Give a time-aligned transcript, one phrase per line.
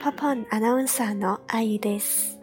[0.00, 2.38] パパンアナウンサーのあゆです。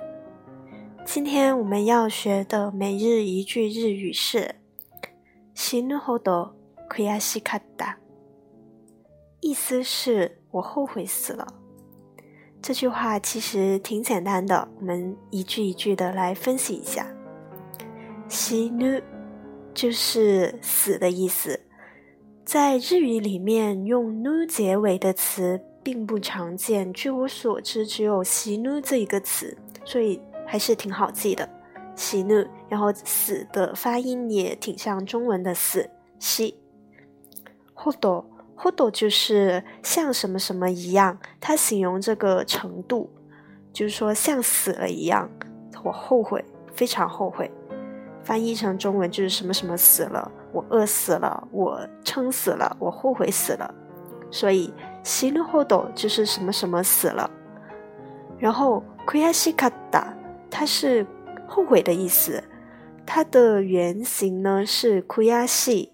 [1.05, 4.55] 今天我们要学的每日一句日语是“
[5.55, 6.51] 死ぬほど
[6.89, 7.95] 悔しかった”，
[9.41, 11.47] 意思是我后悔死了。
[12.61, 17.07] 这句话其实挺简单的，我们一句一句的来分析一下。
[18.27, 19.01] 死ぬ
[19.73, 21.59] 就是死的意思，
[22.45, 25.61] 在日语里面用 nu 结尾的词。
[25.83, 31.47] 并不常见，据我所知，只有“喜怒”这一个词，所以还是挺好记的。
[31.95, 35.89] 喜怒，然后“死”的发音也挺像中文的“死”。
[36.19, 36.55] 喜，
[37.75, 38.25] ほど，
[38.57, 43.09] ほど就是像什么什么一样，它形容这个程度，
[43.71, 45.29] 就是说像死了一样。
[45.83, 46.43] 我后悔，
[46.73, 47.49] 非常后悔。
[48.21, 53.73] 翻译成中文就是什么什么死了，我饿死了，我撑死了，我后悔死了。
[54.33, 54.73] 所以。
[55.01, 57.31] 死ぬほど就是什么什么死了，
[58.37, 60.13] 然后悔しかった，
[60.51, 61.07] 它是
[61.47, 62.43] 后悔的意思，
[63.05, 65.89] 它的原型呢是悔し，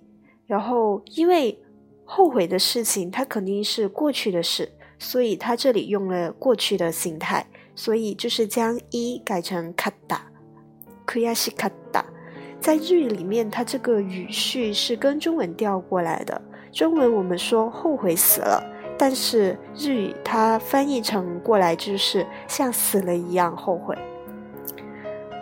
[0.48, 1.64] 然后因为
[2.04, 10.18] 后悔的事情它肯定是过去的事，所以它这里用了过去的形态，所以就是将一改成かった，
[11.06, 12.04] 悔しかった，
[12.60, 18.64] 在日语里面它这个语序是跟中文调过来的， 中文我们说后悔死了。
[18.98, 23.94] 但是日语它翻译成过来就是像死了一样后悔。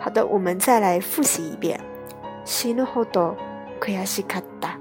[0.00, 1.80] 好的，我们再来复习一遍。
[2.44, 3.36] 死ぬほど
[3.80, 4.76] 悔しかった。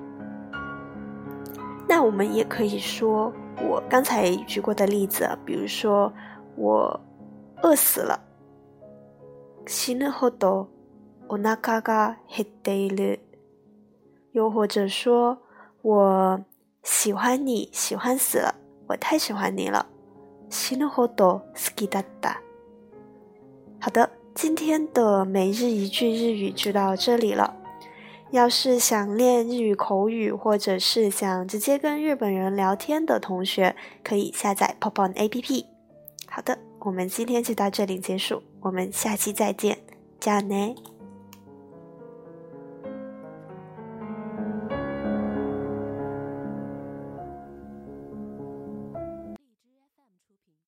[1.88, 6.12] 那我们也可以说我刚才举过的例子，比如说
[6.56, 7.00] 我
[7.62, 8.20] 饿死了。
[9.68, 10.68] 死ぬほど
[11.28, 13.20] お腹が減っている。
[14.32, 15.38] 又或者说
[15.82, 16.44] 我
[16.84, 18.56] 喜欢你，喜欢死了。
[18.88, 19.86] 我太喜欢你了，
[20.50, 22.36] 死ぬほど好きだった。
[23.80, 27.56] 好的，今天的每日一句日语就到这里了。
[28.32, 35.66] 要是想练日语口语，或者是想直接跟日本人聊天的同学，可以下载 Popon A P P。
[36.28, 39.78] 好的，我们今天就到这里结束，我们下期再见，
[40.20, 40.76] 加呢。